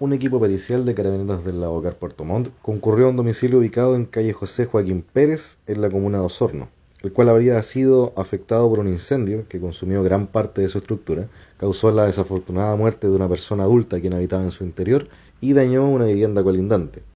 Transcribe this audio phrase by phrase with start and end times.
[0.00, 4.06] Un equipo pericial de carabineros del Labocar Puerto Montt concurrió a un domicilio ubicado en
[4.06, 6.68] calle José Joaquín Pérez, en la comuna de Osorno,
[7.02, 11.28] el cual habría sido afectado por un incendio que consumió gran parte de su estructura,
[11.58, 15.06] causó la desafortunada muerte de una persona adulta quien habitaba en su interior
[15.40, 17.04] y dañó una vivienda colindante.